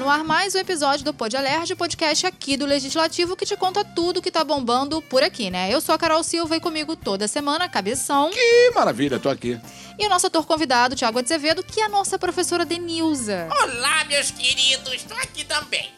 [0.00, 3.84] No ar mais um episódio do Pod Alerj, podcast aqui do Legislativo que te conta
[3.84, 5.70] tudo que tá bombando por aqui, né?
[5.70, 8.30] Eu sou a Carol Silva e comigo toda semana, Cabeção.
[8.30, 9.60] Que maravilha, tô aqui.
[9.98, 13.46] E o nosso ator convidado, Tiago Azevedo, que é a nossa professora Denilza.
[13.50, 15.90] Olá, meus queridos, tô aqui também.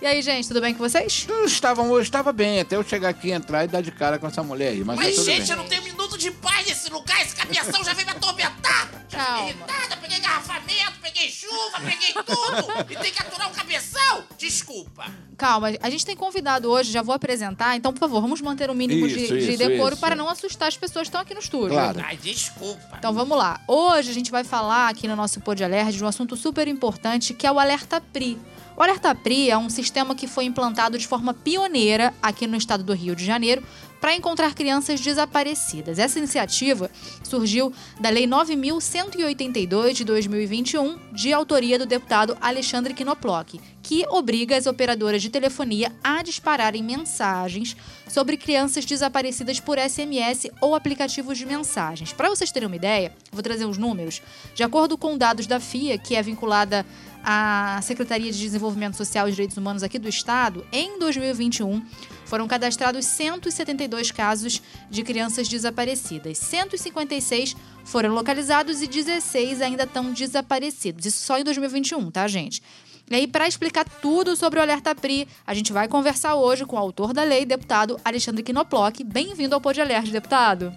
[0.00, 1.26] E aí, gente, tudo bem com vocês?
[1.28, 4.28] Eu estava, eu estava bem até eu chegar aqui, entrar e dar de cara com
[4.28, 4.84] essa mulher aí.
[4.84, 5.50] Mas, Mas, tá tudo gente, bem.
[5.50, 5.82] eu não tenho
[6.18, 7.22] de paz nesse lugar.
[7.22, 8.88] Esse cabeção já veio me atormentar.
[9.08, 9.46] Já Calma.
[9.48, 12.92] fiquei irritada, peguei garrafamento, peguei chuva, peguei tudo.
[12.92, 14.24] e tem que aturar o cabeção?
[14.36, 15.06] Desculpa.
[15.36, 18.74] Calma, a gente tem convidado hoje, já vou apresentar, então, por favor, vamos manter o
[18.74, 20.00] mínimo de, Isso, de isso, decoro isso.
[20.00, 21.68] para não assustar as pessoas que estão aqui no estúdio.
[21.68, 22.00] Claro.
[22.04, 22.96] Ai, desculpa.
[22.98, 23.60] Então vamos lá.
[23.68, 27.32] Hoje a gente vai falar aqui no nosso Pod Alert de um assunto super importante
[27.32, 28.36] que é o Alerta PRI.
[28.76, 32.82] O Alerta PRI é um sistema que foi implantado de forma pioneira aqui no estado
[32.84, 33.62] do Rio de Janeiro
[34.00, 35.98] para encontrar crianças desaparecidas.
[35.98, 36.90] Essa iniciativa
[37.22, 44.66] surgiu da Lei 9.182 de 2021, de autoria do deputado Alexandre Knoploch, que obriga as
[44.66, 52.12] operadoras de telefonia a dispararem mensagens sobre crianças desaparecidas por SMS ou aplicativos de mensagens.
[52.12, 54.20] Para vocês terem uma ideia, vou trazer uns números.
[54.54, 56.84] De acordo com dados da FIA, que é vinculada
[57.24, 61.82] à Secretaria de Desenvolvimento Social e Direitos Humanos aqui do Estado, em 2021
[62.28, 66.36] foram cadastrados 172 casos de crianças desaparecidas.
[66.36, 71.06] 156 foram localizados e 16 ainda estão desaparecidos.
[71.06, 72.62] Isso só em 2021, tá, gente?
[73.10, 76.76] E aí, para explicar tudo sobre o Alerta PRI, a gente vai conversar hoje com
[76.76, 79.02] o autor da lei, deputado Alexandre Knoploch.
[79.02, 80.70] Bem-vindo ao Pod Alerta, deputado.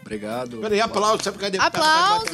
[0.00, 0.58] Obrigado.
[0.58, 1.58] Peraí, aplausos, sabe cadê?
[1.58, 2.30] Aplausos!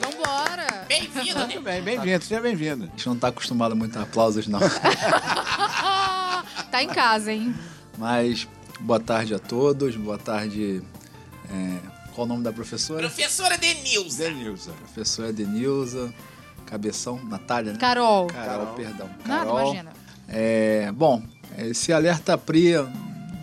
[0.00, 0.84] Vambora!
[0.86, 1.46] Bem-vindo, né?
[1.46, 2.84] Muito bem, bem-vindo, seja bem-vindo.
[2.84, 4.60] A gente não tá acostumado muito a aplausos, não.
[6.70, 7.52] tá em casa, hein?
[7.98, 8.46] Mas
[8.80, 10.80] boa tarde a todos, boa tarde.
[11.50, 11.78] é,
[12.14, 13.00] qual o nome da professora?
[13.00, 14.24] Professora Denilza.
[14.24, 14.70] Denilza.
[14.72, 16.14] Professora Denilza,
[16.64, 17.78] Cabeção, Natália, né?
[17.78, 18.28] Carol.
[18.28, 19.08] Carol, perdão.
[19.26, 19.60] Nada, Carol.
[19.60, 19.92] imagina.
[20.28, 21.22] É, bom,
[21.58, 22.74] esse alerta PRI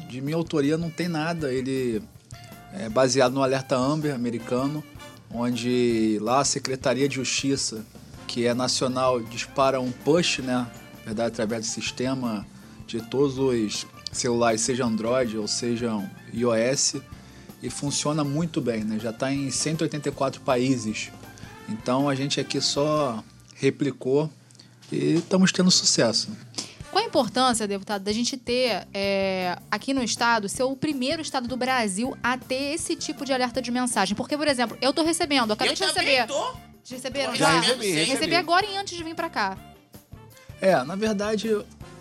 [0.10, 1.52] de minha autoria não tem nada.
[1.52, 2.02] Ele
[2.74, 4.82] é baseado no alerta Amber americano,
[5.30, 7.84] onde lá a Secretaria de Justiça,
[8.26, 10.66] que é nacional, dispara um push, né?
[11.00, 12.46] Na verdade, através do sistema
[12.88, 16.96] de todos os celulares, seja Android ou sejam iOS,
[17.62, 19.00] e funciona muito bem, né?
[19.00, 21.12] Já está em 184 países.
[21.68, 23.24] Então a gente aqui só
[23.56, 24.30] replicou
[24.92, 26.30] e estamos tendo sucesso.
[26.92, 31.48] Qual a importância, deputado, da gente ter é, aqui no estado, ser o primeiro estado
[31.48, 34.16] do Brasil a ter esse tipo de alerta de mensagem?
[34.16, 36.28] Porque, por exemplo, eu tô recebendo, acabei Eu de receber.
[36.28, 36.54] tô.
[36.88, 37.60] Receberam Já já?
[37.62, 38.12] recebi, recebi.
[38.12, 39.58] Recebi agora e antes de vir pra cá.
[40.62, 41.50] É, na verdade,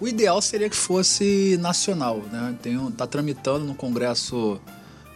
[0.01, 2.55] o ideal seria que fosse nacional, né?
[2.63, 4.61] Tem, um- tá tramitando no Congresso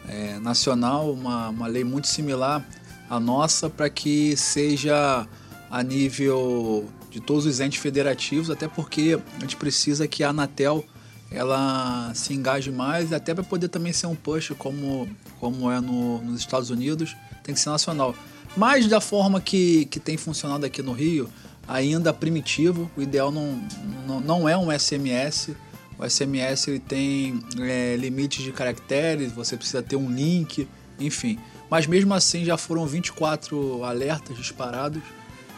[0.09, 2.67] é, Nacional uma, uma lei muito similar
[3.11, 5.27] à nossa para que seja
[5.71, 10.85] a nível de todos os entes federativos, até porque a gente precisa que a Anatel
[11.31, 15.07] ela se engaje mais, até para poder também ser um push como,
[15.39, 18.15] como é no- nos Estados Unidos, tem que ser nacional.
[18.57, 21.29] Mas da forma que, que tem funcionado aqui no Rio,
[21.69, 23.63] ainda primitivo, o ideal não,
[24.07, 25.51] não, não é um SMS.
[25.99, 30.67] O SMS ele tem é, limites de caracteres, você precisa ter um link,
[30.99, 31.39] enfim.
[31.69, 35.03] Mas mesmo assim já foram 24 alertas disparados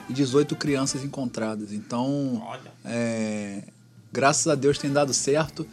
[0.08, 1.72] e 18 crianças encontradas.
[1.72, 2.42] Então,
[2.84, 3.62] é,
[4.12, 5.66] graças a Deus tem dado certo.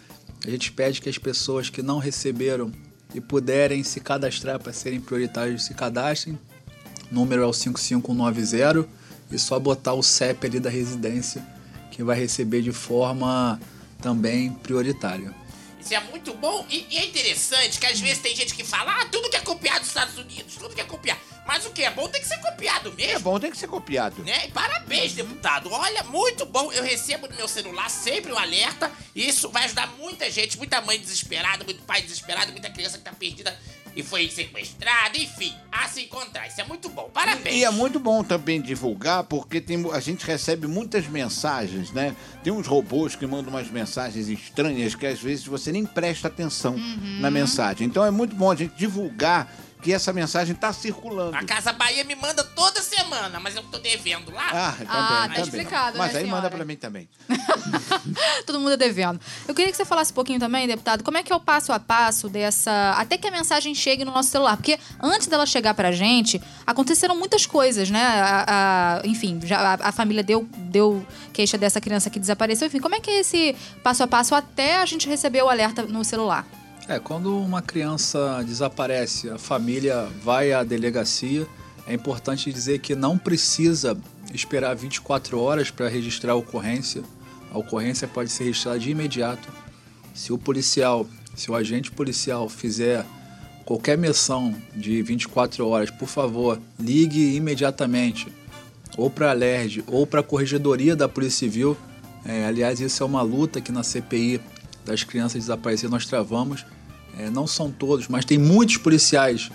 [0.46, 2.72] A gente pede que as pessoas que não receberam
[3.16, 6.38] e puderem se cadastrar para serem prioritários se cadastrem.
[7.10, 8.97] O número é o 5590
[9.32, 11.46] e só botar o CEP ali da residência
[11.92, 13.60] que vai receber de forma
[14.02, 15.34] também prioritária.
[15.80, 19.02] Isso é muito bom e, e é interessante que às vezes tem gente que fala,
[19.02, 21.20] ah, tudo que é copiado dos Estados Unidos, tudo que é copiado.
[21.48, 23.14] Mas o que é bom tem que ser copiado mesmo.
[23.14, 24.22] É bom, tem que ser copiado.
[24.22, 24.48] Né?
[24.48, 25.72] E parabéns, deputado.
[25.72, 26.72] Olha, muito bom.
[26.74, 28.92] Eu recebo no meu celular sempre um alerta.
[29.16, 33.04] E isso vai ajudar muita gente, muita mãe desesperada, muito pai desesperado, muita criança que
[33.04, 33.58] tá perdida
[33.98, 36.46] e foi sequestrada, enfim, a se encontrar.
[36.46, 37.10] Isso é muito bom.
[37.12, 37.56] Parabéns.
[37.56, 42.16] E é muito bom também divulgar, porque tem, a gente recebe muitas mensagens, né?
[42.44, 46.78] Tem uns robôs que mandam umas mensagens estranhas que às vezes você nem presta atenção
[47.20, 47.88] na mensagem.
[47.88, 49.52] Então é muito bom a gente divulgar
[49.82, 51.36] que essa mensagem está circulando.
[51.38, 54.48] A Casa Bahia me manda toda semana, mas eu tô devendo lá.
[54.52, 55.42] Ah, também, Ah, tá também.
[55.44, 56.56] explicado, Mas né, aí manda senhora?
[56.56, 57.08] para mim também.
[58.46, 59.20] Todo mundo é devendo.
[59.48, 61.72] Eu queria que você falasse um pouquinho também, deputado, como é que é o passo
[61.72, 62.94] a passo dessa.
[62.98, 64.58] Até que a mensagem chegue no nosso celular.
[64.58, 68.04] Porque antes dela chegar pra gente, aconteceram muitas coisas, né?
[68.04, 68.46] A-
[69.04, 72.68] a- enfim, já a, a família deu, deu queixa dessa criança que desapareceu.
[72.68, 75.84] Enfim, como é que é esse passo a passo até a gente receber o alerta
[75.84, 76.46] no celular?
[76.90, 81.46] É, quando uma criança desaparece, a família vai à delegacia.
[81.86, 83.98] É importante dizer que não precisa
[84.34, 87.04] esperar 24 horas para registrar a ocorrência.
[87.52, 89.50] A ocorrência pode ser registrada de imediato.
[90.14, 91.06] Se o policial,
[91.36, 93.06] se o agente policial fizer
[93.66, 98.32] qualquer menção de 24 horas, por favor, ligue imediatamente
[98.96, 101.76] ou para a LERJ ou para a Corregedoria da Polícia Civil.
[102.26, 104.40] É, aliás, isso é uma luta que na CPI
[104.86, 106.66] das crianças desaparecidas nós travamos.
[107.18, 109.50] É, não são todos, mas tem muitos policiais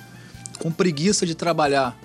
[0.58, 1.96] com preguiça de trabalhar,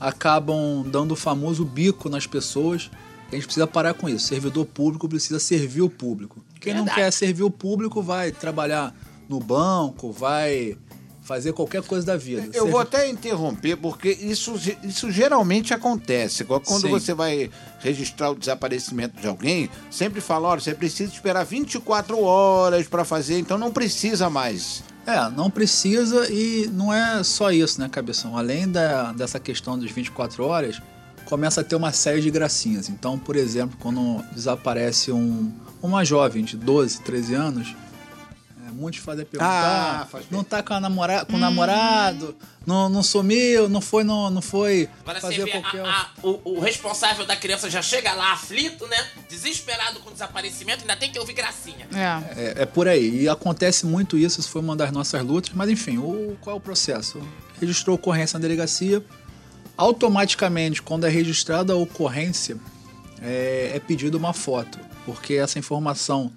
[0.00, 2.90] acabam dando o famoso bico nas pessoas.
[3.30, 4.26] A gente precisa parar com isso.
[4.26, 6.44] Servidor público precisa servir o público.
[6.60, 7.00] Quem não Verdade.
[7.06, 8.94] quer servir o público vai trabalhar
[9.28, 10.76] no banco, vai
[11.22, 12.42] fazer qualquer coisa da vida.
[12.52, 16.44] Eu vou Servi- até interromper, porque isso, isso geralmente acontece.
[16.44, 16.90] Quando Sim.
[16.90, 17.50] você vai
[17.80, 23.38] registrar o desaparecimento de alguém, sempre fala, olha, você precisa esperar 24 horas para fazer,
[23.38, 24.84] então não precisa mais.
[25.06, 28.36] É, não precisa e não é só isso, né, Cabeção?
[28.36, 30.80] Além da, dessa questão dos 24 horas,
[31.26, 32.88] começa a ter uma série de gracinhas.
[32.88, 35.52] Então, por exemplo, quando desaparece um,
[35.82, 37.76] uma jovem de 12, 13 anos,
[38.74, 40.36] é, muitos fazem perguntar, Ah, faz bem.
[40.36, 42.36] não tá com, a namora com o namorado,
[42.66, 45.80] não, não sumiu, não foi, não, não foi Agora você fazer vê, qualquer...
[45.84, 48.96] a- a- o, o responsável da criança já chega lá aflito, né?
[49.28, 51.86] Desesperado com o desaparecimento, ainda tem que ouvir gracinha.
[51.92, 52.40] É.
[52.58, 53.22] É, é por aí.
[53.22, 55.52] E acontece muito isso, isso foi uma das nossas lutas.
[55.54, 57.20] Mas enfim, o, qual é o processo?
[57.60, 59.04] Registrou ocorrência na delegacia.
[59.76, 62.56] Automaticamente, quando é registrada a ocorrência,
[63.20, 64.78] é, é pedido uma foto.
[65.04, 66.32] Porque essa informação,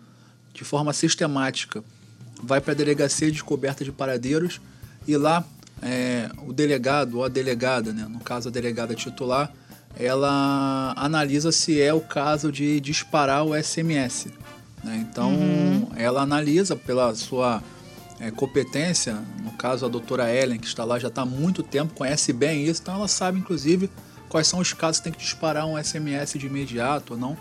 [0.53, 1.83] de forma sistemática,
[2.41, 4.61] vai para a delegacia de descoberta de paradeiros.
[5.07, 5.43] E lá,
[5.81, 9.51] é, o delegado ou a delegada, né, no caso a delegada titular,
[9.99, 14.27] ela analisa se é o caso de disparar o SMS.
[14.83, 15.05] né?
[15.09, 15.33] Então,
[15.95, 17.63] ela analisa pela sua
[18.19, 21.93] é, competência, no caso a doutora Ellen, que está lá já está há muito tempo,
[21.93, 23.89] conhece bem isso, então ela sabe, inclusive,
[24.29, 27.37] quais são os casos que tem que disparar um SMS de imediato ou não.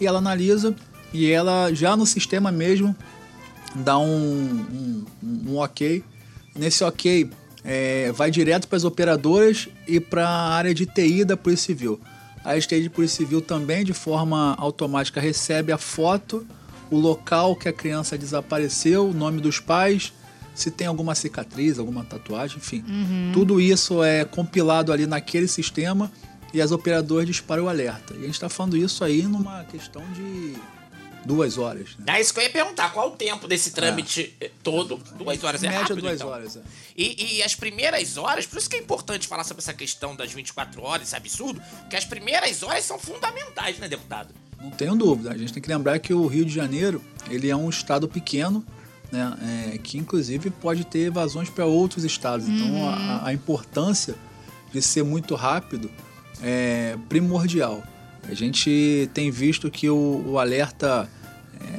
[0.00, 0.74] E ela analisa
[1.12, 2.94] e ela, já no sistema mesmo,
[3.74, 5.04] dá um, um,
[5.52, 6.02] um- ok.
[6.54, 7.28] Nesse ok,
[7.64, 12.00] é, vai direto para as operadoras e para a área de TI da Polícia Civil.
[12.44, 16.46] A área de TI Polícia Civil também, de forma automática, recebe a foto,
[16.90, 20.12] o local que a criança desapareceu, o nome dos pais,
[20.54, 22.82] se tem alguma cicatriz, alguma tatuagem, enfim.
[23.34, 26.10] Tudo isso é compilado ali naquele sistema
[26.54, 28.14] e as operadoras disparam o alerta.
[28.14, 30.54] E a gente está falando isso aí numa questão de
[31.26, 31.96] duas horas.
[31.98, 32.16] Né?
[32.16, 34.96] É isso que eu ia perguntar, qual o tempo desse trâmite eh, todo?
[35.18, 36.28] Duas horas é Média rápido, duas então.
[36.28, 36.56] horas.
[36.56, 36.60] É.
[36.96, 40.32] E, e as primeiras horas, por isso que é importante falar sobre essa questão das
[40.32, 44.32] 24 horas, esse absurdo, que as primeiras horas são fundamentais, né, deputado?
[44.60, 45.32] Não tenho dúvida.
[45.32, 48.64] A gente tem que lembrar que o Rio de Janeiro ele é um estado pequeno,
[49.10, 52.48] né, é, que inclusive pode ter evasões para outros estados.
[52.48, 54.14] Então a, a importância
[54.72, 55.90] de ser muito rápido
[56.42, 57.82] é primordial.
[58.28, 61.08] A gente tem visto que o, o alerta,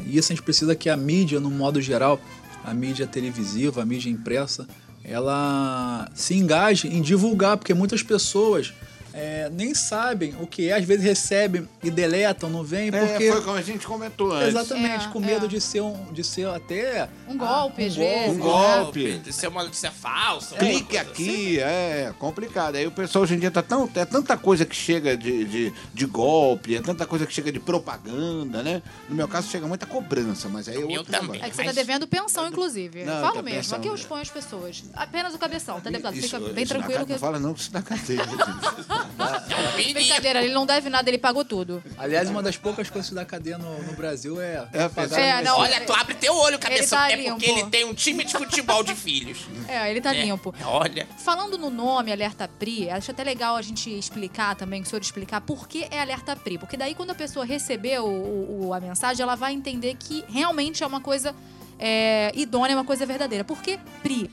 [0.07, 2.19] é, isso a gente precisa que a mídia, no modo geral,
[2.63, 4.67] a mídia televisiva, a mídia impressa,
[5.03, 8.73] ela se engaje em divulgar, porque muitas pessoas
[9.19, 13.23] é, nem sabem o que é, às vezes recebem e deletam, não vem, porque.
[13.23, 14.49] É, foi como a gente comentou antes.
[14.49, 15.49] Exatamente, É, com medo é.
[15.49, 17.97] de ser um, de ser até Um golpe, um às golpe.
[17.97, 18.35] vezes.
[18.35, 19.17] Um golpe.
[19.19, 20.55] De ser uma notícia falsa.
[20.57, 21.11] Clique coisa assim.
[21.11, 22.75] aqui, é complicado.
[22.75, 23.89] Aí o pessoal hoje em dia tá tão.
[23.95, 27.59] É tanta coisa que chega de, de, de golpe, é tanta coisa que chega de
[27.59, 28.81] propaganda, né?
[29.09, 31.21] No meu caso chega muita cobrança, mas aí é outro também.
[31.41, 31.45] negócio.
[31.45, 33.03] É que você tá devendo pensão, inclusive.
[33.03, 33.99] Não, Falo tá mesmo, pensão, aqui eu né?
[33.99, 34.83] exponho as pessoas.
[34.93, 36.15] Apenas o cabeção, tá, deputado?
[36.15, 37.11] Fica bem tranquilo ca- que.
[37.13, 38.21] Não fala não que isso dá cadeia.
[39.49, 39.55] É
[39.89, 39.93] um.
[39.93, 41.83] Brincadeira, ele não deve nada, ele pagou tudo.
[41.97, 45.41] Aliás, uma das poucas coisas que dá cadeia no, no Brasil é, É, pagar É,
[45.41, 46.97] não, Olha, tu abre teu olho, cabeção.
[46.97, 47.31] tá é limpo.
[47.35, 49.39] porque ele tem um time de futebol de filhos.
[49.67, 50.53] É, ele tá É, limpo.
[50.65, 51.07] Olha.
[51.17, 55.01] Falando no nome Alerta PRI, acho até legal a gente explicar também, que o senhor
[55.01, 56.57] explicar por que é Alerta PRI.
[56.57, 60.23] Porque daí, quando a pessoa receber o, o- o- a mensagem, ela vai entender que
[60.29, 61.35] realmente é uma coisa
[61.79, 63.43] é, idônea, é uma coisa verdadeira.
[63.43, 64.31] Por que PRI?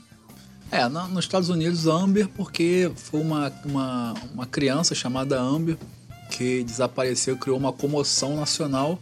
[0.71, 5.77] É, na- nos Estados Unidos, Amber, porque foi uma, uma, uma criança chamada Amber
[6.31, 8.99] que desapareceu, criou uma comoção nacional,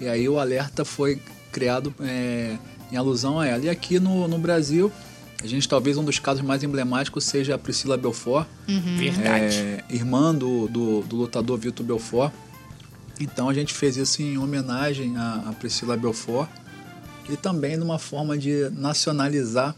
[0.00, 1.20] e aí o alerta foi
[1.50, 2.56] criado é,
[2.92, 3.64] em alusão a ela.
[3.64, 4.92] E aqui no, no Brasil,
[5.42, 9.56] A gente talvez um dos casos mais emblemáticos seja a Priscila Belfort, Verdade.
[9.56, 12.32] é, irmã do, do, do lutador Vitor Belfort.
[13.20, 16.48] Então a gente fez isso em homenagem à, à Priscila Belfort
[17.28, 19.74] e também numa forma de nacionalizar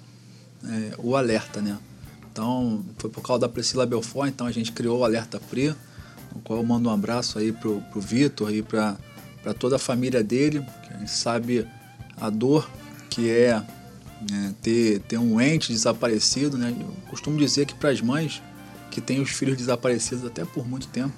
[0.64, 1.78] é, o alerta, né?
[2.32, 5.74] Então foi por causa da Priscila Belfort, então a gente criou o Alerta Pri,
[6.32, 8.96] no qual eu mando um abraço aí pro, pro Vitor e para
[9.58, 11.66] toda a família dele, que a gente sabe
[12.16, 12.68] a dor
[13.10, 13.60] que é
[14.30, 16.74] né, ter, ter um ente desaparecido, né?
[16.78, 18.42] Eu costumo dizer que para as mães
[18.90, 21.14] que têm os filhos desaparecidos até por muito tempo,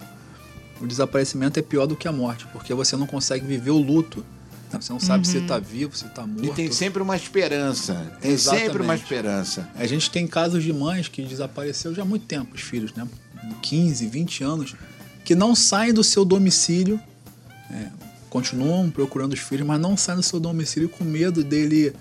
[0.80, 4.24] o desaparecimento é pior do que a morte, porque você não consegue viver o luto.
[4.72, 4.80] Né?
[4.80, 6.44] Você não sabe se está vivo, se está morto.
[6.44, 7.94] E tem sempre uma esperança.
[8.20, 9.02] Tem sempre uma Exatamente.
[9.02, 9.68] esperança.
[9.74, 13.06] A gente tem casos de mães que desapareceu já há muito tempo, os filhos, né?
[13.62, 14.74] 15, 20 anos,
[15.24, 17.00] que não saem do seu domicílio,
[17.70, 17.86] é,
[18.28, 21.94] continuam procurando os filhos, mas não saem do seu domicílio com medo dele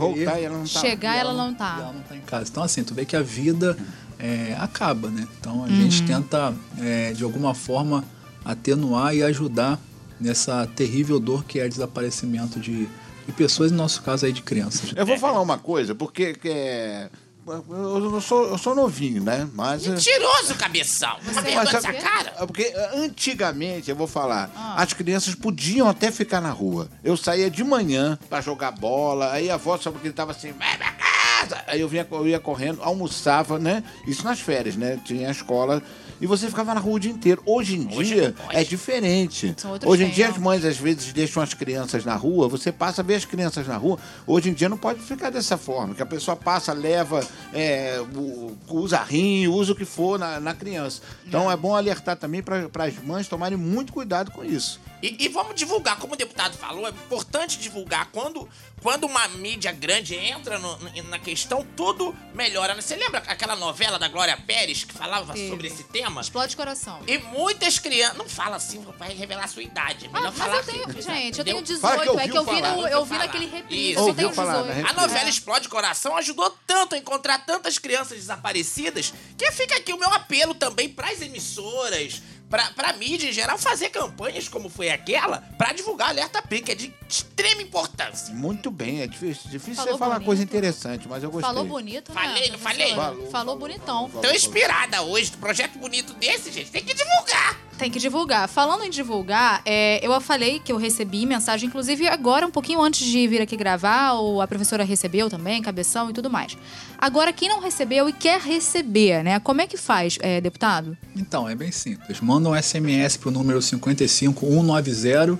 [0.00, 0.80] Voltar e ela não tá.
[0.80, 1.76] Chegar, e ela não e tá.
[1.78, 2.48] ela não tá em casa.
[2.50, 3.76] Então, assim, tu vê que a vida
[4.18, 5.28] é, acaba, né?
[5.38, 8.02] Então, a gente tenta, é, de alguma forma,
[8.42, 9.78] atenuar e ajudar
[10.20, 12.86] nessa terrível dor que é o desaparecimento de,
[13.26, 14.92] de pessoas, no nosso caso aí, de crianças.
[14.94, 17.08] Eu vou falar uma coisa, porque que é.
[17.46, 19.48] Eu, sou, eu sou novinho, né?
[19.54, 19.84] Mas.
[19.86, 21.16] Mentiroso, cabeção.
[21.22, 22.34] Você Mas vergonha sabe- essa cara?
[22.38, 26.88] É Porque antigamente, eu vou falar, as crianças podiam até ficar na rua.
[27.02, 30.76] Eu saía de manhã pra jogar bola, aí a avó só porque tava assim, vai
[30.76, 30.92] pra
[31.40, 31.64] casa.
[31.66, 33.82] Aí eu, vinha, eu ia correndo, almoçava, né?
[34.06, 34.98] Isso nas férias, né?
[35.04, 35.82] Tinha a escola.
[36.20, 37.42] E você ficava na rua o dia inteiro.
[37.46, 38.56] Hoje em Hoje dia pode.
[38.56, 39.54] é diferente.
[39.86, 43.04] Hoje em dia as mães às vezes deixam as crianças na rua, você passa a
[43.04, 43.98] ver as crianças na rua.
[44.26, 48.54] Hoje em dia não pode ficar dessa forma, que a pessoa passa, leva, é, o-
[48.68, 51.00] usa rinho, usa o que for na, na criança.
[51.26, 54.78] Então é bom alertar também para as mães tomarem muito cuidado com isso.
[55.02, 58.10] E, e vamos divulgar, como o deputado falou, é importante divulgar.
[58.12, 58.46] Quando,
[58.82, 62.74] quando uma mídia grande entra no- na questão, tudo melhora.
[62.74, 62.80] né?
[62.80, 65.48] Você lembra aquela novela da Glória Pérez que falava Teve.
[65.50, 66.20] sobre esse tema?
[66.20, 67.00] Explode coração.
[67.06, 68.16] E muitas crianças.
[68.16, 70.06] Não fala assim, vai revelar a sua idade.
[70.06, 72.16] É melhor Ah, mas falar eu tenho, assim, gente, eu tenho Fala 18.
[72.16, 73.92] que é que eu vi, no, eu vi naquele reprise.
[73.92, 74.08] Isso.
[74.08, 74.74] Eu tenho falar, 18.
[74.82, 74.84] né?
[74.88, 75.30] A novela É.
[75.30, 80.54] Explode Coração ajudou tanto a encontrar tantas crianças desaparecidas que fica aqui o meu apelo
[80.54, 86.10] também pras emissoras, pra, pra mídia em geral, fazer campanhas como foi aquela pra divulgar
[86.10, 88.34] Alerta P, que é de extrema importância.
[88.34, 90.26] Muito bem, é difícil, difícil Falou você falar bonito.
[90.26, 91.48] coisa interessante, mas eu gostei.
[91.48, 92.20] Falou bonito, né?
[92.20, 92.86] Falei, não falei?
[92.88, 93.14] professora?
[93.14, 94.10] Falou, Falou bonitão.
[94.10, 96.70] Tô inspirada hoje, do projeto bonito desse, gente.
[96.70, 97.59] Tem que divulgar.
[97.80, 98.46] Tem que divulgar.
[98.46, 103.06] Falando em divulgar, é, eu falei que eu recebi mensagem, inclusive agora, um pouquinho antes
[103.06, 106.58] de vir aqui gravar, ou a professora recebeu também, cabeção e tudo mais.
[106.98, 109.40] Agora, quem não recebeu e quer receber, né?
[109.40, 110.94] Como é que faz, é, deputado?
[111.16, 112.20] Então, é bem simples.
[112.20, 115.38] Manda um SMS pro número 55190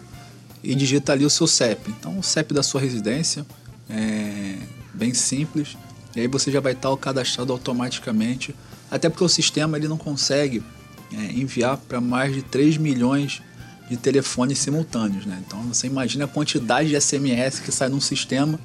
[0.64, 1.90] e digita ali o seu CEP.
[1.90, 3.44] Então, o CEP da sua residência
[3.90, 4.56] é
[4.94, 5.76] bem simples.
[6.16, 8.56] E aí você já vai estar cadastrado automaticamente.
[8.90, 10.62] Até porque o sistema ele não consegue
[11.12, 13.42] é, enviar para mais de 3 milhões
[13.88, 15.26] de telefones simultâneos.
[15.26, 15.42] Né?
[15.46, 18.58] Então, você imagina a quantidade de SMS que sai num sistema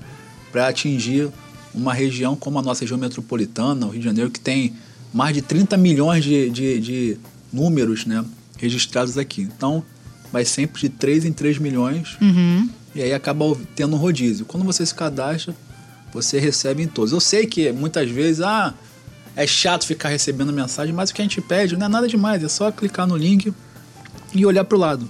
[0.52, 1.30] para atingir
[1.74, 4.74] uma região como a nossa região metropolitana, o Rio de Janeiro, que tem
[5.14, 7.18] mais de 30 milhões de, de, de
[7.52, 8.24] números né,
[8.58, 9.42] registrados aqui.
[9.42, 9.84] Então,
[10.32, 12.18] vai sempre de 3 em 3 milhões
[12.94, 14.46] e aí acaba tendo um rodízio.
[14.46, 15.56] Quando você se cadastra,
[16.14, 17.12] você recebe em todos.
[17.12, 18.74] Eu sei que muitas vezes, ah,
[19.36, 22.44] é chato ficar recebendo mensagem, mas o que a gente pede não é nada demais,
[22.44, 23.54] é só clicar no link
[24.34, 25.10] e olhar pro lado.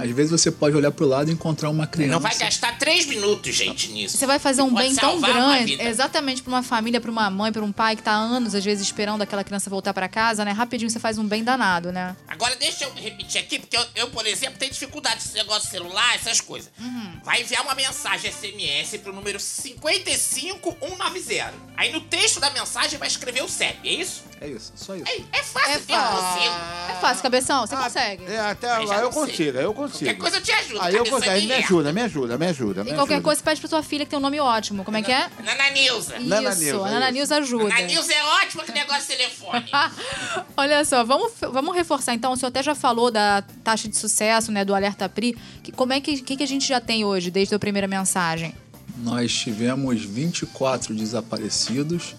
[0.00, 2.12] Às vezes você pode olhar pro lado e encontrar uma criança.
[2.12, 4.16] Não vai gastar três minutos, gente, nisso.
[4.16, 7.62] Você vai fazer um bem tão grande, exatamente para uma família, para uma mãe, para
[7.62, 10.52] um pai que tá há anos, às vezes, esperando aquela criança voltar para casa, né?
[10.52, 12.16] Rapidinho você faz um bem danado, né?
[12.28, 15.62] Agora deixa eu repetir aqui, porque eu, eu, por exemplo, tenho dificuldade com esse negócio
[15.62, 16.70] de celular, essas coisas.
[16.78, 17.20] Uhum.
[17.24, 21.52] Vai enviar uma mensagem SMS pro número 55190.
[21.76, 24.22] Aí no texto da mensagem vai escrever o CEP, é isso?
[24.42, 25.04] É isso, só isso.
[25.06, 26.18] É, é fácil, É eu fácil.
[26.26, 26.54] consigo.
[26.90, 28.24] É fácil, cabeção, você Ah, consegue.
[28.26, 30.04] É, até Aí lá eu consigo, eu consigo.
[30.04, 30.80] Qualquer coisa eu te ajudo.
[30.82, 32.82] Aí eu consigo, aí me ajuda, me ajuda, me ajuda.
[32.84, 33.24] me E qualquer ajuda.
[33.24, 34.84] coisa, você pede pra sua filha que tem um nome ótimo.
[34.84, 35.30] Como é que é?
[35.44, 36.18] Nana Nilza.
[36.18, 37.10] Nana isso, Nilza, Nana.
[37.12, 37.68] Nilza ajuda.
[37.68, 39.70] Nana Nilza é ótima que negócio de telefone.
[40.56, 42.32] Olha só, vamos, vamos reforçar então.
[42.32, 45.36] O senhor até já falou da taxa de sucesso, né, do Alerta PRI.
[45.62, 48.54] Que, como é que, que, que a gente já tem hoje, desde a primeira mensagem?
[48.98, 52.14] Nós tivemos 24 desaparecidos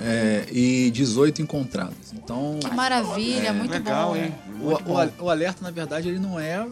[0.00, 2.12] é, e 18 encontrados.
[2.12, 4.16] Então, Que maravilha, muito Legal, bom.
[4.16, 4.34] hein?
[4.48, 5.06] o, Muito bom.
[5.20, 6.66] o- o alerta, na verdade, ele não é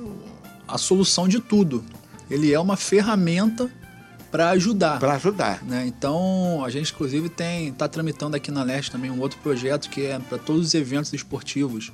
[0.69, 1.85] a solução de tudo.
[2.31, 3.71] Ele é uma ferramenta
[4.31, 4.99] para ajudar.
[4.99, 5.63] Pra ajudar.
[5.65, 5.85] né?
[5.87, 10.07] Então, a gente inclusive tem está tramitando aqui na Leste também um outro projeto que
[10.07, 11.93] é para todos os eventos esportivos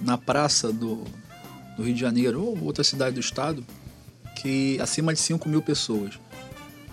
[0.00, 1.04] na praça do,
[1.76, 3.64] do Rio de Janeiro ou outra cidade do estado,
[4.34, 6.18] que acima de 5 mil pessoas,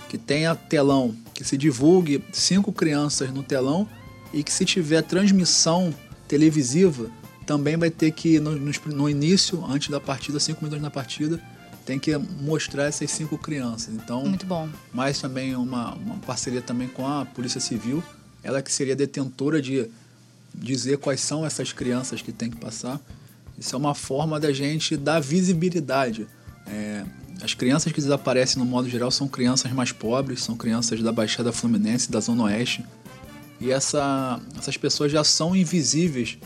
[0.10, 3.88] que tenha telão, que se divulgue cinco crianças no telão
[4.34, 5.94] e que se tiver transmissão
[6.28, 7.10] televisiva,
[7.46, 11.40] também vai ter que, no, no, início, antes da partida, cinco minutos na partida,
[11.86, 13.94] tem que mostrar essas cinco crianças.
[13.94, 14.70] Então, Muito bom.
[14.94, 18.02] mais também uma, uma parceria também com a Polícia Civil,
[18.42, 19.90] ela que seria detentora de
[20.54, 23.00] dizer quais são essas crianças que tem que passar.
[23.58, 26.28] Isso é uma forma da gente dar visibilidade.
[26.66, 27.04] É,
[27.42, 31.52] as crianças que desaparecem, no modo geral, são crianças mais pobres, são crianças da Baixada
[31.52, 32.86] Fluminense, da Zona Oeste.
[33.60, 36.38] E essa, essas pessoas já são invisíveis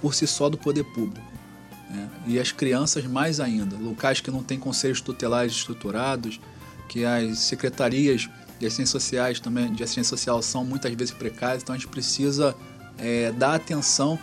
[0.00, 1.26] por si só do poder público.
[1.90, 2.08] né?
[2.26, 6.40] E as crianças mais ainda, locais que não têm conselhos tutelares estruturados,
[6.88, 8.28] que as secretarias
[8.58, 12.54] de assistência sociais também de assistência social são muitas vezes precárias, então a gente precisa
[12.98, 14.18] é, dar atenção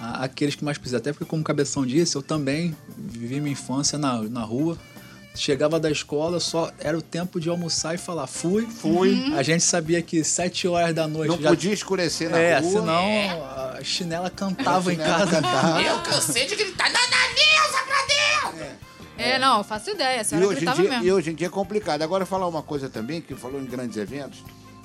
[0.00, 0.98] àqueles que mais precisam.
[0.98, 4.76] Até porque, como Cabeção disse, eu também vivi minha infância na, na rua.
[5.34, 8.66] Chegava da escola, só era o tempo de almoçar e falar fui.
[8.66, 9.32] Fui.
[9.34, 12.70] A gente sabia que sete horas da noite Não já podia escurecer na é, rua.
[12.70, 13.44] senão
[13.78, 15.30] a chinela cantava em Chinela casa.
[15.42, 15.82] cantava.
[15.82, 18.76] Eu cansei de gritar, Nana Nilza pra dentro!
[19.16, 20.18] É, não, eu faço ideia.
[20.18, 21.04] A E senhora hoje, em gritava dia, mesmo.
[21.06, 22.02] e hoje em dia é complicado.
[22.02, 24.40] Agora, falar uma coisa também, que falou em grandes eventos.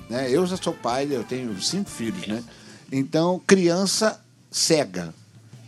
[0.08, 0.30] Né?
[0.30, 2.42] Eu já sou pai, eu tenho cinco filhos, né?
[2.90, 4.18] Então, criança
[4.50, 5.12] cega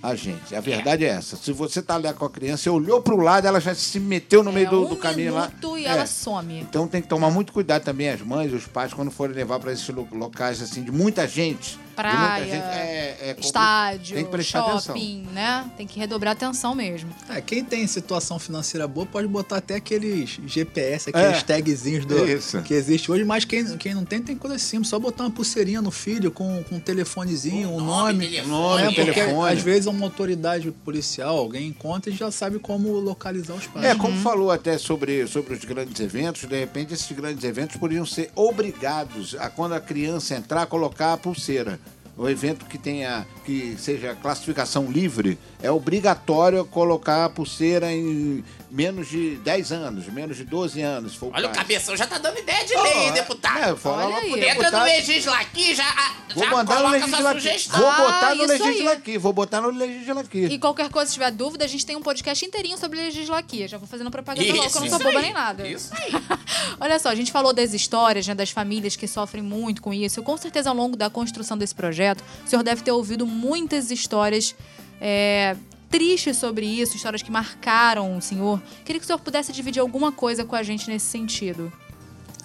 [0.02, 0.54] a gente.
[0.54, 1.37] A verdade é essa.
[1.37, 4.42] Se você tá lá com a criança, você olhou pro lado, ela já se meteu
[4.42, 5.50] no meio É, do, um do caminho lá.
[5.78, 5.88] e É.
[5.88, 6.59] ela some.
[6.61, 9.73] Então tem que tomar muito cuidado também as mães, os pais, quando forem levar para
[9.73, 11.78] esses lo- locais assim de muita gente.
[11.97, 14.95] Praia, gente, é, é estádio, Tem que prestar atenção.
[14.97, 15.71] shopping, né?
[15.77, 17.11] Tem que redobrar atenção mesmo.
[17.29, 21.43] É, quem tem situação financeira boa pode botar até aqueles GPS, aqueles É.
[21.43, 22.63] tagzinhos do, Isso.
[22.63, 24.89] que existe hoje, mas quem, quem não tem, tem coisa simples.
[24.89, 28.29] Só botar uma pulseirinha no filho com, com um telefonezinho, um Nome, nome.
[28.29, 29.53] telefone, nome, É, porque telefone.
[29.53, 33.85] às vezes uma autoridade policial, alguém encontra e já sabe como localizar os pais.
[33.87, 38.07] É, como falou até sobre, sobre os grandes eventos, de repente esses grandes eventos poderiam
[38.07, 41.79] ser obrigados a, quando a criança entrar, colocar a pulseira.
[42.21, 49.09] O evento que tenha, que seja classificação livre, é obrigatório colocar a pulseira em menos
[49.09, 51.12] de 10 anos, menos de 12 anos.
[51.12, 51.59] se for Olha o caso.
[51.61, 53.59] cabeção, já tá dando ideia de Oh, lei, hein, é, deputado?
[53.59, 54.33] É, falar Olha lá pro aí.
[54.35, 54.85] Entra no deputado.
[54.85, 57.41] Legisla aqui, já, ah, Vou já mandar no coloca sua legislativo.
[57.41, 57.80] sugestão.
[57.80, 58.59] Vou Ah, botar no isso aí.
[58.61, 59.19] legisla aqui.
[59.19, 60.45] Vou botar no legisla aqui.
[60.47, 63.67] E qualquer coisa, se tiver dúvida, a gente tem um podcast inteirinho sobre legislaquia.
[63.69, 65.67] Já vou fazendo propaganda logo, que eu não sou isso boba aí, nem nada.
[65.67, 66.13] Isso aí.
[66.80, 70.23] Olha só, a gente falou das histórias, né, das famílias que sofrem muito com isso.
[70.23, 74.54] Com certeza, ao longo da construção desse projeto, o senhor deve ter ouvido muitas histórias
[75.00, 75.56] é,
[75.91, 78.63] tristes sobre isso, histórias que marcaram o senhor.
[78.85, 81.71] Queria que o senhor pudesse dividir alguma coisa com a gente nesse sentido.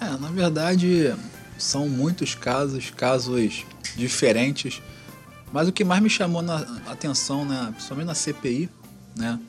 [0.02, 1.16] É, na verdade,
[1.58, 3.64] são muitos casos, casos
[3.96, 4.82] diferentes.
[5.54, 8.70] Mas o que mais me chamou na atenção, né, principalmente na CPI,
[9.16, 9.40] né,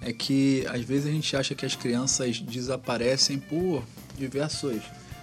[0.00, 3.82] é que às vezes a gente acha que as crianças desaparecem por
[4.16, 4.80] diversos,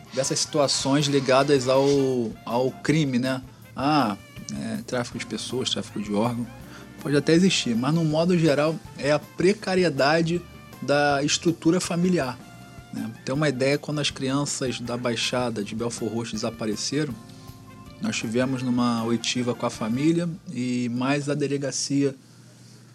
[0.09, 1.87] diversas situações ligadas ao,
[2.45, 3.41] ao crime, né?
[3.75, 4.17] Ah,
[4.53, 6.47] é, tráfico de pessoas, tráfico de órgãos,
[7.01, 10.41] pode até existir, mas no modo geral é a precariedade
[10.81, 12.37] da estrutura familiar.
[12.93, 13.09] Né?
[13.25, 17.13] Tem uma ideia, quando as crianças da Baixada de Belfor Roxo desapareceram,
[18.01, 22.15] nós tivemos numa oitiva com a família e mais a delegacia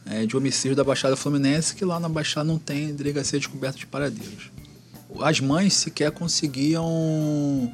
[0.05, 3.79] eh, de homicídio da Baixada Fluminense, que lá na Baixada não tem delegacia de coberta
[3.79, 4.51] de paradeiros.
[5.21, 7.73] As mães sequer conseguiam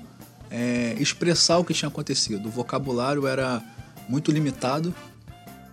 [0.50, 2.46] eh, expressar o que tinha acontecido.
[2.48, 3.62] O vocabulário era
[4.08, 4.94] muito limitado,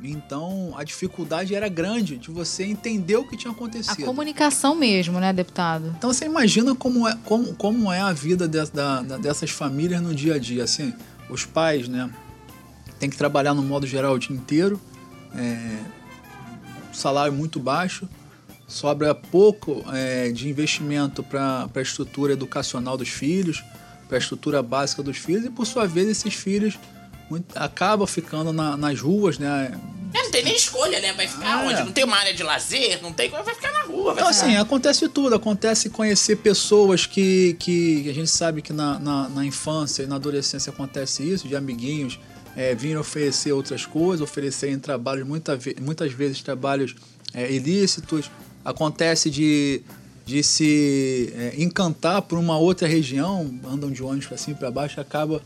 [0.01, 4.05] então a dificuldade era grande de você entender o que tinha A acontecido.
[4.05, 5.93] comunicação mesmo, né, deputado?
[5.97, 10.15] Então você imagina como é, como, como é a vida de- da- dessas famílias no
[10.15, 10.63] dia a dia.
[10.63, 10.93] Assim,
[11.29, 12.09] os pais, né,
[12.99, 14.79] tem que trabalhar no modo geral o dia inteiro,
[15.35, 15.77] é,
[16.93, 18.07] salário muito baixo,
[18.67, 23.63] sobra pouco é, de investimento para a estrutura educacional dos filhos,
[24.07, 26.77] para a estrutura básica dos filhos, e por sua vez esses filhos
[27.29, 29.77] muito- acabam ficando na- nas ruas, né?
[30.13, 31.13] É, Não tem nem escolha, né?
[31.13, 31.81] Vai ficar Ah, onde?
[31.81, 31.83] é.
[31.83, 34.13] Não tem uma área de lazer, não tem vai ficar na rua.
[34.13, 35.35] Vai Então, assim, acontece tudo.
[35.35, 40.15] Acontece conhecer pessoas que, que a gente sabe que na, na, na infância e na
[40.15, 42.19] adolescência acontece isso, de amiguinhos
[42.55, 46.95] é, virem oferecer outras coisas, oferecerem trabalhos, muita muitas vezes trabalhos
[47.33, 48.31] é, ilícitos.
[48.65, 49.81] Acontece de,
[50.25, 54.71] de se é, encantar por uma outra região, andam de ônibus para cima e para
[54.71, 55.39] baixo, acaba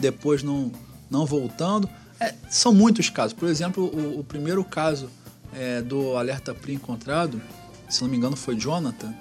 [0.00, 0.70] depois não,
[1.10, 1.88] não voltando.
[2.20, 3.32] É, são muitos casos.
[3.32, 5.08] Por exemplo, o, o primeiro caso
[5.54, 7.40] é, do alerta PRI encontrado,
[7.88, 9.14] se não me engano, foi Jonathan,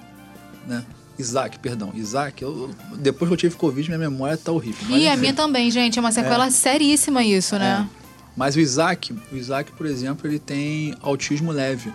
[0.68, 0.84] né?
[1.20, 2.44] Isaac, perdão, Isaac.
[2.44, 4.86] Eu, depois que eu tive Covid, minha memória tá horrível.
[4.88, 5.22] Mas, E a enfim.
[5.22, 5.98] minha também, gente.
[5.98, 7.88] É uma sequela seríssima isso, né?
[8.36, 11.92] Mas o Isaac, o Isaac, por exemplo, ele tem autismo leve.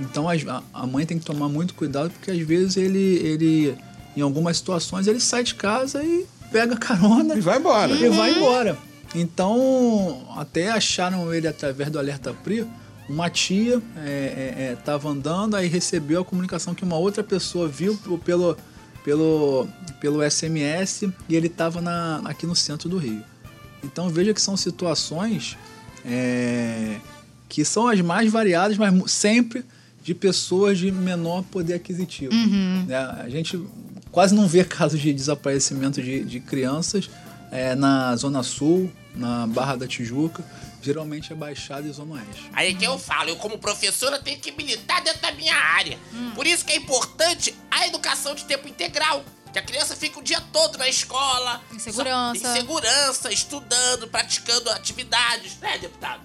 [0.00, 0.32] Então a,
[0.72, 3.76] a mãe tem que tomar muito cuidado porque às vezes ele, ele
[4.16, 7.92] em algumas situações ele sai de casa e pega carona E vai embora.
[7.92, 8.78] e vai embora.
[9.14, 12.66] Então, até acharam ele através do Alerta Pri.
[13.08, 13.80] Uma tia
[14.78, 18.56] estava andando, aí recebeu a comunicação que uma outra pessoa viu pelo,
[19.02, 19.66] pelo,
[19.98, 21.80] pelo SMS e ele estava
[22.24, 23.22] aqui no centro do Rio.
[23.82, 25.56] Então veja que são situações
[26.04, 26.96] é,
[27.48, 29.64] que são as mais variadas, mas sempre
[30.02, 32.32] de pessoas de menor poder aquisitivo.
[32.86, 32.96] né?
[32.96, 33.60] A gente
[34.10, 37.10] quase não vê casos de desaparecimento de, de crianças
[37.50, 40.44] é, na Zona Sul, na Barra da Tijuca.
[40.80, 42.48] Geralmente é Baixada e Zona Oeste.
[42.52, 45.98] Aí é que eu falo, eu como professora tenho que militar dentro da minha área.
[46.34, 49.24] Por isso que é importante a educação de tempo integral.
[49.52, 51.60] Que a criança fica o dia todo na escola.
[51.72, 52.38] Em segurança.
[52.40, 56.20] só- Em segurança, estudando, praticando atividades, né, deputado?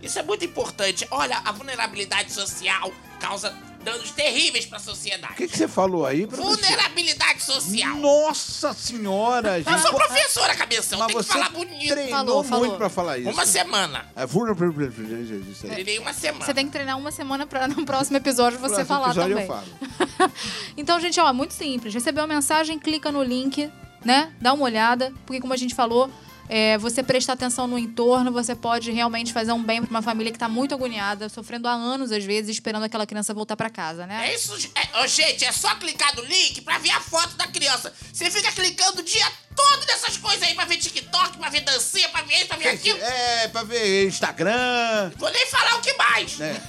[0.00, 1.06] Isso é muito importante.
[1.10, 3.50] Olha, a vulnerabilidade social causa
[3.86, 5.34] danos terríveis para a O sociedade.
[5.34, 6.56] que, que você falou aí, professor?
[6.56, 7.96] Vulnerabilidade social.
[7.96, 9.72] Nossa senhora, gente.
[9.72, 11.88] Eu sou professora, cabeção, Mas tem que você falar bonito.
[11.88, 12.76] treinou Falou, muito falou.
[12.76, 13.30] pra falar isso.
[13.30, 14.06] Uma semana.
[14.16, 15.32] É vulnerabilidade.
[15.64, 15.70] Aí.
[15.70, 16.44] Treinei uma semana.
[16.44, 19.48] Você tem que treinar uma semana pra no próximo episódio você Próximo falar episódio também.
[19.48, 20.32] eu falo.
[20.76, 21.94] Então, gente, ó, muito simples.
[21.94, 23.70] Recebeu a mensagem, clica no link,
[24.04, 24.32] né?
[24.40, 26.10] Dá uma olhada, porque como a gente falou,
[26.48, 30.32] é, você prestar atenção no entorno, você pode realmente fazer um bem pra uma família
[30.32, 34.06] que tá muito agoniada, sofrendo há anos, às vezes, esperando aquela criança voltar pra casa,
[34.06, 34.28] né?
[34.30, 37.46] É isso, é, ô, gente, é só clicar no link pra ver a foto da
[37.48, 37.92] criança.
[38.12, 42.08] Você fica clicando o dia todo nessas coisas aí pra ver TikTok, pra ver dancinha,
[42.10, 42.98] pra ver isso, pra ver aquilo.
[43.00, 45.10] É, pra ver Instagram.
[45.16, 46.36] Vou nem falar o que mais.
[46.38, 46.62] né?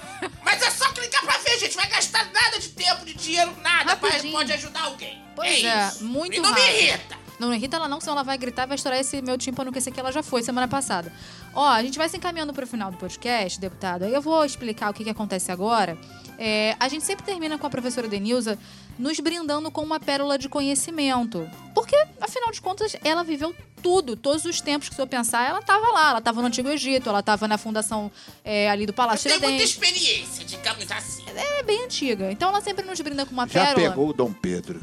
[0.44, 1.76] Mas é só clicar pra ver, gente.
[1.76, 3.92] Vai gastar nada de tempo, de dinheiro, nada.
[3.92, 4.34] Rapidinho.
[4.34, 5.22] pode ajudar alguém.
[5.36, 6.04] Pois é, é, isso.
[6.06, 6.66] muito E não rápido.
[6.66, 7.17] me irrita.
[7.39, 9.78] Não irrita ela não, senão ela vai gritar e vai estourar esse meu tímpano, que
[9.78, 11.12] esse aqui ela já foi semana passada.
[11.54, 14.04] Ó, a gente vai se encaminhando pro final do podcast, deputado.
[14.04, 15.97] Aí eu vou explicar o que, que acontece agora.
[16.38, 18.58] É, a gente sempre termina com a professora Denilza
[18.97, 21.50] nos brindando com uma pérola de conhecimento.
[21.73, 25.60] Porque, afinal de contas, ela viveu tudo, todos os tempos que o senhor pensar, ela
[25.60, 26.10] estava lá.
[26.10, 28.12] Ela estava no Antigo Egito, ela estava na fundação
[28.43, 31.23] é, ali do Eu Palácio tenho muita experiência, digamos assim.
[31.36, 32.32] É bem antiga.
[32.32, 33.89] Então ela sempre nos brinda com uma Já pérola.
[33.89, 34.82] pegou o Dom Pedro.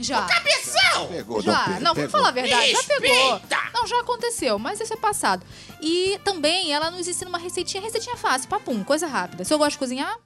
[0.00, 0.22] Já.
[0.26, 1.08] Cabeção!
[1.08, 1.80] Pegou o Já, Pedro.
[1.82, 2.10] não, vamos pegou.
[2.10, 3.32] falar a verdade, já pegou.
[3.32, 3.70] Respeita!
[3.74, 5.44] Não, já aconteceu, mas isso é passado.
[5.80, 9.44] E também ela nos ensina uma receitinha, receitinha fácil, papum, coisa rápida.
[9.44, 10.18] Se eu gosto de cozinhar,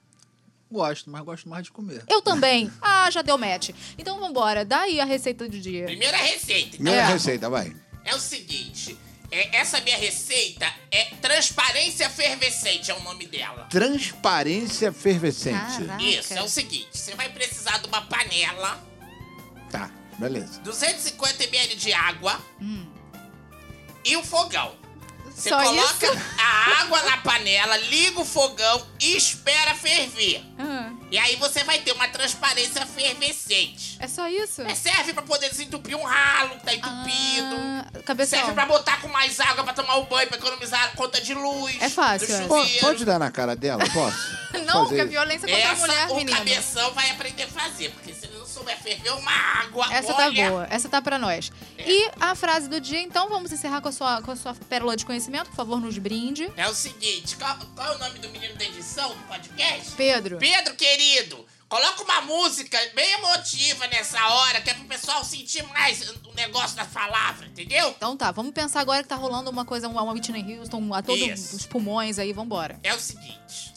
[0.71, 2.01] Gosto, mas gosto mais de comer.
[2.07, 2.71] eu também.
[2.81, 3.71] Ah, já deu match.
[3.97, 5.83] Então vambora, dá aí a receita do dia.
[5.85, 6.69] Primeira receita.
[6.71, 7.05] Primeira É.
[7.05, 7.75] receita, vai.
[8.05, 8.97] É o seguinte,
[9.29, 13.67] é, essa minha receita é transparência efervescente, é o nome dela.
[13.69, 15.83] Transparência fervescente.
[15.85, 16.01] Caraca.
[16.03, 18.79] Isso, é o seguinte, você vai precisar de uma panela,
[20.21, 20.59] beleza.
[20.61, 22.39] 250 ml de água
[24.03, 24.79] e um fogão.
[25.33, 26.21] Você Só coloca isso?
[26.37, 30.43] a água na panela, liga o fogão e espera ferver.
[30.59, 33.97] Ah, E aí você vai ter uma transparência fervescente.
[33.99, 34.61] é só isso?
[34.61, 37.55] É, serve pra poder desentupir um ralo que tá entupido.
[37.55, 38.37] Ah, cabeção.
[38.39, 41.33] Serve pra botar com mais água pra tomar o banho, pra economizar a conta de
[41.33, 41.75] luz.
[41.81, 42.47] É fácil, Do é.
[42.47, 42.79] Po- chuveiro.
[42.81, 43.83] pode dar na cara dela?
[43.89, 44.41] Posso?
[44.65, 45.11] Não, Fazer porque a isso.
[45.11, 46.37] violência contra a Essa mulher, o menino.
[46.37, 48.27] cabeção vai aprender a fazer, porque se
[48.61, 50.43] souber ferver uma água, Essa olha...
[50.43, 51.51] tá boa, essa tá pra nós.
[51.77, 51.89] É.
[51.89, 54.95] E a frase do dia, então, vamos encerrar com a sua, com a sua pérola
[54.95, 55.49] de conhecimento.
[55.49, 56.51] Por favor, nos brinde.
[56.55, 59.91] É o seguinte, qual, qual é o nome do menino da edição do podcast?
[59.95, 60.37] Pedro.
[60.37, 66.09] Pedro, querido, coloca uma música bem emotiva nessa hora, que é pro pessoal sentir mais
[66.09, 67.89] o negócio da palavra, entendeu?
[67.89, 71.53] Então tá, vamos pensar agora que tá rolando uma coisa, uma Whitney Houston a todos
[71.53, 72.79] os pulmões aí, vambora.
[72.83, 73.73] É o seguinte.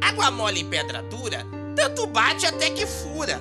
[0.00, 1.44] Água mole em pedra dura,
[1.76, 3.40] tanto bate até que fura.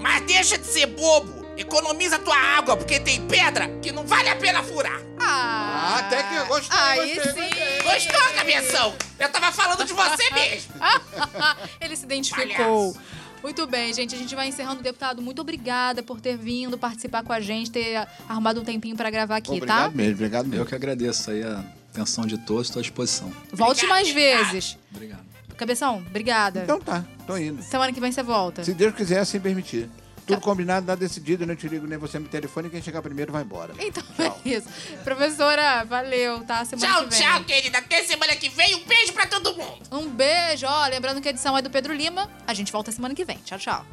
[0.00, 1.40] Mas deixa de ser bobo.
[1.56, 4.98] Economiza tua água, porque tem pedra que não vale a pena furar.
[5.18, 7.82] Ah, até que eu gostei, Aí gostei, sim.
[7.84, 8.94] Gostou, cabeção?
[9.18, 10.72] Eu tava falando de você mesmo.
[11.78, 12.46] Ele se identificou.
[12.94, 13.00] Palhaço.
[13.42, 14.14] Muito bem, gente.
[14.14, 14.82] A gente vai encerrando.
[14.82, 19.10] Deputado, muito obrigada por ter vindo participar com a gente, ter arrumado um tempinho pra
[19.10, 19.96] gravar aqui, Obrigado tá?
[19.96, 20.66] mesmo, obrigado Eu mesmo.
[20.66, 23.30] que agradeço aí a atenção de todos, estou à disposição.
[23.52, 24.50] Volte Obrigado, mais obrigado.
[24.52, 24.78] vezes.
[24.94, 25.24] Obrigado.
[25.60, 26.62] Cabeção, obrigada.
[26.62, 27.62] Então tá, tô indo.
[27.62, 28.64] Semana que vem você volta.
[28.64, 29.90] Se Deus quiser, assim permitir.
[30.26, 33.30] Tudo combinado, nada decidido, eu não te ligo nem você no telefone, quem chegar primeiro
[33.30, 33.74] vai embora.
[33.78, 34.40] Então Tchau.
[34.42, 34.66] é isso.
[35.04, 36.64] Professora, valeu, tá?
[36.64, 37.20] Semana Tchau, que vem.
[37.20, 37.76] tchau, querida.
[37.78, 38.74] Até semana que vem.
[38.76, 39.82] Um beijo pra todo mundo.
[39.92, 40.86] Um beijo, ó.
[40.86, 42.30] Lembrando que a edição é do Pedro Lima.
[42.46, 43.36] A gente volta semana que vem.
[43.44, 43.84] Tchau, tchau.